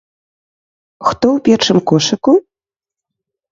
Хто 1.09 1.25
ў 1.35 1.45
першым 1.49 1.77
кошыку? 1.93 2.31